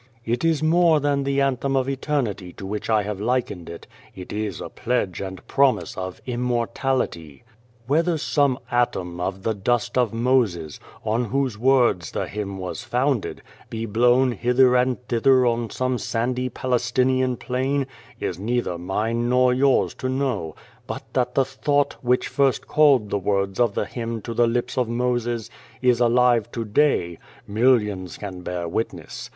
"It 0.25 0.43
is 0.43 0.63
more 0.63 0.99
than 0.99 1.21
the 1.21 1.41
anthem 1.41 1.75
of 1.75 1.87
eternity 1.87 2.53
to 2.53 2.65
which 2.65 2.89
I 2.89 3.03
have 3.03 3.21
likened 3.21 3.69
it. 3.69 3.85
It 4.15 4.33
is 4.33 4.59
a 4.59 4.67
pledge 4.67 5.21
and 5.21 5.45
promise 5.47 5.95
of 5.95 6.19
Immortality." 6.25 7.43
Whether 7.85 8.17
some 8.17 8.57
atom 8.71 9.19
of 9.19 9.43
the 9.43 9.53
dust 9.53 9.99
of 9.99 10.11
Moses, 10.11 10.79
on 11.05 11.25
whose 11.25 11.55
words 11.55 12.09
the 12.13 12.27
hymn 12.27 12.57
was 12.57 12.81
founded, 12.81 13.43
be 13.69 13.85
blown 13.85 14.31
hither 14.31 14.75
and 14.75 14.97
thither 15.07 15.45
on 15.45 15.69
some 15.69 15.99
sandy 15.99 16.49
Palestinian 16.49 17.37
plain, 17.37 17.85
is 18.19 18.39
neither 18.39 18.79
mine 18.79 19.29
nor 19.29 19.53
yours 19.53 19.93
129 19.95 19.95
K 19.95 20.01
The 20.01 20.55
Face 20.55 20.57
Beyond 20.57 20.75
the 20.81 20.87
Door 20.87 20.97
to 20.97 20.97
know, 20.97 20.97
but 20.97 21.13
that 21.13 21.35
the 21.35 21.45
thought, 21.45 22.03
which 22.03 22.27
first 22.27 22.67
called 22.67 23.11
the 23.11 23.19
words 23.19 23.59
of 23.59 23.75
the 23.75 23.85
hymn 23.85 24.19
to 24.23 24.33
the 24.33 24.47
lips 24.47 24.79
of 24.79 24.89
Moses, 24.89 25.51
is 25.79 25.99
alive 25.99 26.51
to 26.53 26.65
day, 26.65 27.19
millions 27.47 28.17
can 28.17 28.41
bear 28.41 28.67
witness. 28.67 29.29